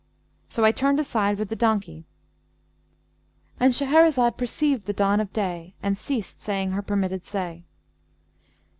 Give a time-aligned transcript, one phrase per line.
[0.47, 6.41] So I turned aside with the donkey'"—And Shahrazad perceived the dawn of day and ceased
[6.41, 7.65] saying her permitted say.